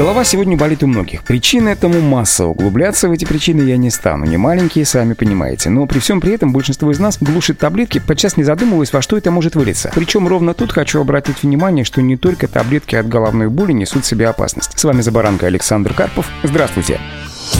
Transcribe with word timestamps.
Голова 0.00 0.24
сегодня 0.24 0.56
болит 0.56 0.82
у 0.82 0.86
многих. 0.86 1.24
Причины 1.24 1.68
этому 1.68 2.00
масса. 2.00 2.46
Углубляться 2.46 3.06
в 3.06 3.12
эти 3.12 3.26
причины 3.26 3.68
я 3.68 3.76
не 3.76 3.90
стану. 3.90 4.24
Не 4.24 4.38
маленькие, 4.38 4.86
сами 4.86 5.12
понимаете. 5.12 5.68
Но 5.68 5.84
при 5.84 5.98
всем 5.98 6.22
при 6.22 6.32
этом 6.32 6.54
большинство 6.54 6.90
из 6.90 6.98
нас 6.98 7.18
глушит 7.20 7.58
таблетки, 7.58 7.98
подчас 7.98 8.38
не 8.38 8.42
задумываясь, 8.42 8.94
во 8.94 9.02
что 9.02 9.18
это 9.18 9.30
может 9.30 9.56
вылиться. 9.56 9.92
Причем 9.94 10.26
ровно 10.26 10.54
тут 10.54 10.72
хочу 10.72 11.02
обратить 11.02 11.42
внимание, 11.42 11.84
что 11.84 12.00
не 12.00 12.16
только 12.16 12.48
таблетки 12.48 12.96
от 12.96 13.08
головной 13.08 13.48
боли 13.48 13.72
несут 13.72 14.06
в 14.06 14.08
себе 14.08 14.28
опасность. 14.28 14.78
С 14.78 14.84
вами 14.84 15.02
за 15.02 15.12
баранкой 15.12 15.50
Александр 15.50 15.92
Карпов. 15.92 16.24
Здравствуйте. 16.44 16.98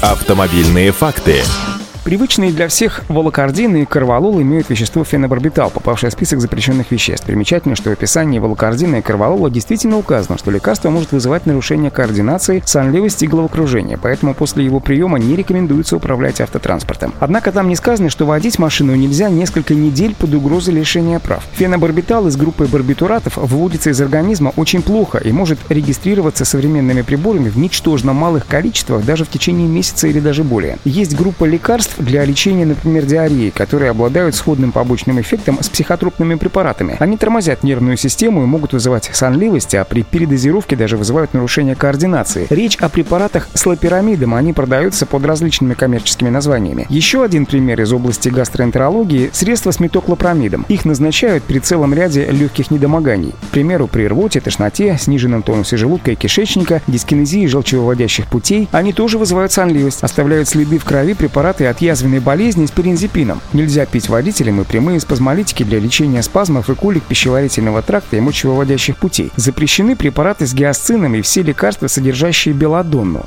Автомобильные 0.00 0.90
факты. 0.90 1.42
Привычные 2.04 2.50
для 2.50 2.66
всех 2.66 3.04
волокордин 3.06 3.76
и 3.76 3.84
карвалол 3.84 4.42
имеют 4.42 4.68
вещество 4.68 5.04
фенобарбитал, 5.04 5.70
попавшее 5.70 6.10
в 6.10 6.12
список 6.12 6.40
запрещенных 6.40 6.90
веществ. 6.90 7.26
Примечательно, 7.26 7.76
что 7.76 7.90
в 7.90 7.92
описании 7.92 8.40
волокордина 8.40 8.96
и 8.96 9.02
карвалола 9.02 9.48
действительно 9.48 9.98
указано, 9.98 10.36
что 10.36 10.50
лекарство 10.50 10.90
может 10.90 11.12
вызывать 11.12 11.46
нарушение 11.46 11.92
координации, 11.92 12.60
сонливость 12.66 13.22
и 13.22 13.28
головокружение, 13.28 13.98
поэтому 14.02 14.34
после 14.34 14.64
его 14.64 14.80
приема 14.80 15.20
не 15.20 15.36
рекомендуется 15.36 15.94
управлять 15.94 16.40
автотранспортом. 16.40 17.14
Однако 17.20 17.52
там 17.52 17.68
не 17.68 17.76
сказано, 17.76 18.10
что 18.10 18.26
водить 18.26 18.58
машину 18.58 18.96
нельзя 18.96 19.30
несколько 19.30 19.72
недель 19.72 20.16
под 20.16 20.34
угрозой 20.34 20.74
лишения 20.74 21.20
прав. 21.20 21.44
Фенобарбитал 21.52 22.26
из 22.26 22.36
группы 22.36 22.64
барбитуратов 22.64 23.36
выводится 23.36 23.90
из 23.90 24.00
организма 24.00 24.52
очень 24.56 24.82
плохо 24.82 25.18
и 25.18 25.30
может 25.30 25.60
регистрироваться 25.68 26.44
современными 26.44 27.02
приборами 27.02 27.48
в 27.48 27.56
ничтожно 27.56 28.12
малых 28.12 28.48
количествах 28.48 29.04
даже 29.04 29.24
в 29.24 29.28
течение 29.28 29.68
месяца 29.68 30.08
или 30.08 30.18
даже 30.18 30.42
более. 30.42 30.78
Есть 30.84 31.14
группа 31.14 31.44
лекарств, 31.44 31.91
для 31.98 32.24
лечения, 32.24 32.66
например, 32.66 33.04
диареи, 33.04 33.50
которые 33.50 33.90
обладают 33.90 34.34
сходным 34.34 34.72
побочным 34.72 35.20
эффектом 35.20 35.62
с 35.62 35.68
психотропными 35.68 36.34
препаратами. 36.36 36.96
Они 36.98 37.16
тормозят 37.16 37.62
нервную 37.62 37.96
систему 37.96 38.42
и 38.42 38.46
могут 38.46 38.72
вызывать 38.72 39.10
сонливость, 39.12 39.74
а 39.74 39.84
при 39.84 40.02
передозировке 40.02 40.76
даже 40.76 40.96
вызывают 40.96 41.34
нарушение 41.34 41.74
координации. 41.74 42.46
Речь 42.50 42.76
о 42.76 42.88
препаратах 42.88 43.48
с 43.54 43.66
лапирамидом, 43.66 44.34
они 44.34 44.52
продаются 44.52 45.06
под 45.06 45.24
различными 45.24 45.74
коммерческими 45.74 46.30
названиями. 46.30 46.86
Еще 46.88 47.22
один 47.22 47.46
пример 47.46 47.80
из 47.80 47.92
области 47.92 48.28
гастроэнтерологии– 48.28 49.30
средства 49.32 49.70
с 49.70 49.80
метоклопромидом. 49.80 50.64
Их 50.68 50.84
назначают 50.84 51.44
при 51.44 51.58
целом 51.58 51.92
ряде 51.94 52.26
легких 52.30 52.70
недомоганий. 52.70 53.34
К 53.48 53.52
примеру, 53.52 53.86
при 53.86 54.06
рвоте, 54.06 54.40
тошноте, 54.40 54.96
сниженном 54.98 55.42
тонусе 55.42 55.76
желудка 55.76 56.12
и 56.12 56.14
кишечника, 56.14 56.80
дискинезии 56.86 57.46
желчевыводящих 57.46 58.26
путей. 58.26 58.68
Они 58.72 58.92
тоже 58.92 59.18
вызывают 59.18 59.52
сонливость, 59.52 60.02
оставляют 60.02 60.48
следы 60.48 60.78
в 60.78 60.84
крови 60.84 61.14
препараты 61.14 61.66
от 61.66 61.81
язвенной 61.82 62.20
болезни 62.20 62.66
с 62.66 62.70
перензепином. 62.70 63.40
Нельзя 63.52 63.84
пить 63.84 64.08
водителям 64.08 64.60
и 64.60 64.64
прямые 64.64 65.00
спазмолитики 65.00 65.62
для 65.62 65.78
лечения 65.78 66.22
спазмов 66.22 66.70
и 66.70 66.74
колик 66.74 67.02
пищеварительного 67.02 67.82
тракта 67.82 68.16
и 68.16 68.20
мочевыводящих 68.20 68.96
путей. 68.96 69.30
Запрещены 69.36 69.96
препараты 69.96 70.46
с 70.46 70.54
гиасцином 70.54 71.14
и 71.14 71.20
все 71.20 71.42
лекарства, 71.42 71.88
содержащие 71.88 72.54
белодонну. 72.54 73.26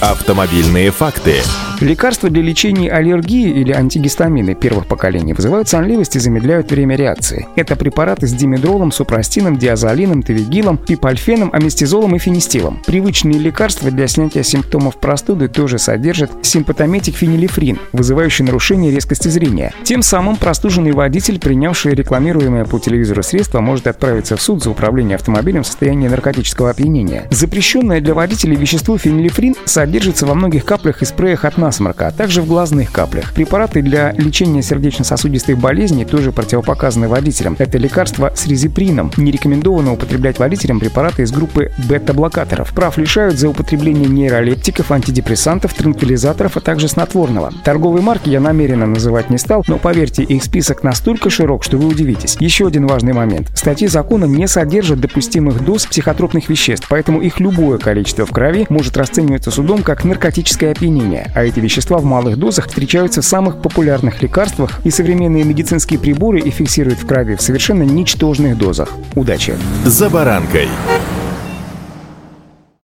Автомобильные 0.00 0.90
факты. 0.90 1.36
Лекарства 1.80 2.28
для 2.28 2.42
лечения 2.42 2.90
аллергии 2.90 3.48
или 3.48 3.72
антигистамины 3.72 4.54
первых 4.54 4.86
поколений 4.86 5.32
вызывают 5.32 5.66
сонливость 5.66 6.14
и 6.14 6.18
замедляют 6.18 6.70
время 6.70 6.94
реакции. 6.94 7.48
Это 7.56 7.74
препараты 7.74 8.26
с 8.26 8.34
димедролом, 8.34 8.92
супрастином, 8.92 9.56
диазолином, 9.56 10.22
тавигилом, 10.22 10.76
пипальфеном, 10.76 11.48
аместизолом 11.54 12.14
и 12.16 12.18
фенистилом. 12.18 12.82
Привычные 12.84 13.38
лекарства 13.38 13.90
для 13.90 14.08
снятия 14.08 14.42
симптомов 14.42 14.98
простуды 14.98 15.48
тоже 15.48 15.78
содержат 15.78 16.30
симпатометик 16.42 17.16
фенилефрин, 17.16 17.78
вызывающий 17.92 18.44
нарушение 18.44 18.90
резкости 18.90 19.28
зрения. 19.28 19.72
Тем 19.82 20.02
самым 20.02 20.36
простуженный 20.36 20.92
водитель, 20.92 21.40
принявший 21.40 21.94
рекламируемое 21.94 22.66
по 22.66 22.78
телевизору 22.78 23.22
средство, 23.22 23.60
может 23.60 23.86
отправиться 23.86 24.36
в 24.36 24.42
суд 24.42 24.62
за 24.62 24.68
управление 24.68 25.14
автомобилем 25.14 25.62
в 25.62 25.66
состоянии 25.66 26.08
наркотического 26.08 26.68
опьянения. 26.68 27.26
Запрещенное 27.30 28.02
для 28.02 28.12
водителей 28.12 28.56
вещество 28.56 28.98
фенилефрин 28.98 29.54
содержится 29.64 30.26
во 30.26 30.34
многих 30.34 30.66
каплях 30.66 31.00
и 31.00 31.06
спреях 31.06 31.46
от 31.46 31.56
насморка, 31.70 32.08
а 32.08 32.10
также 32.10 32.42
в 32.42 32.46
глазных 32.46 32.90
каплях. 32.90 33.32
Препараты 33.32 33.80
для 33.80 34.12
лечения 34.12 34.60
сердечно-сосудистых 34.60 35.56
болезней 35.56 36.04
тоже 36.04 36.32
противопоказаны 36.32 37.06
водителям. 37.06 37.54
Это 37.60 37.78
лекарство 37.78 38.32
с 38.34 38.46
резиприном. 38.48 39.12
Не 39.16 39.30
рекомендовано 39.30 39.92
употреблять 39.92 40.40
водителям 40.40 40.80
препараты 40.80 41.22
из 41.22 41.30
группы 41.30 41.70
бета-блокаторов. 41.88 42.72
Прав 42.72 42.98
лишают 42.98 43.38
за 43.38 43.48
употребление 43.48 44.08
нейролептиков, 44.08 44.90
антидепрессантов, 44.90 45.74
транквилизаторов, 45.74 46.56
а 46.56 46.60
также 46.60 46.88
снотворного. 46.88 47.52
Торговые 47.64 48.02
марки 48.02 48.28
я 48.28 48.40
намеренно 48.40 48.86
называть 48.86 49.30
не 49.30 49.38
стал, 49.38 49.62
но 49.68 49.78
поверьте, 49.78 50.24
их 50.24 50.42
список 50.42 50.82
настолько 50.82 51.30
широк, 51.30 51.62
что 51.62 51.78
вы 51.78 51.86
удивитесь. 51.86 52.36
Еще 52.40 52.66
один 52.66 52.88
важный 52.88 53.12
момент. 53.12 53.52
Статьи 53.54 53.86
закона 53.86 54.24
не 54.24 54.48
содержат 54.48 55.00
допустимых 55.00 55.64
доз 55.64 55.86
психотропных 55.86 56.48
веществ, 56.48 56.88
поэтому 56.90 57.20
их 57.20 57.38
любое 57.38 57.78
количество 57.78 58.26
в 58.26 58.32
крови 58.32 58.66
может 58.68 58.96
расцениваться 58.96 59.52
судом 59.52 59.82
как 59.82 60.04
наркотическое 60.04 60.72
опьянение, 60.72 61.30
а 61.34 61.44
эти 61.60 61.64
вещества 61.64 61.98
в 61.98 62.04
малых 62.04 62.36
дозах 62.36 62.68
встречаются 62.68 63.20
в 63.20 63.24
самых 63.24 63.60
популярных 63.60 64.22
лекарствах, 64.22 64.80
и 64.84 64.90
современные 64.90 65.44
медицинские 65.44 65.98
приборы 65.98 66.40
их 66.40 66.54
фиксируют 66.54 66.98
в 66.98 67.06
крови 67.06 67.36
в 67.36 67.42
совершенно 67.42 67.82
ничтожных 67.82 68.56
дозах. 68.56 68.88
Удачи! 69.14 69.54
За 69.84 70.08
баранкой. 70.08 70.68